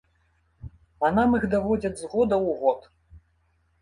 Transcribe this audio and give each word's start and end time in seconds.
А 1.05 1.11
нам 1.19 1.37
іх 1.39 1.45
даводзяць 1.53 1.93
з 2.03 2.09
года 2.15 2.35
ў 2.47 2.51
год. 2.63 2.79